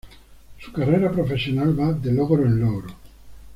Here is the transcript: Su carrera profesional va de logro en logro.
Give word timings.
Su 0.59 0.71
carrera 0.73 1.11
profesional 1.11 1.79
va 1.79 1.93
de 1.93 2.11
logro 2.11 2.43
en 2.47 2.59
logro. 2.59 2.87